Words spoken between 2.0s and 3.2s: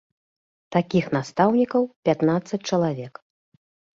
пятнаццаць чалавек.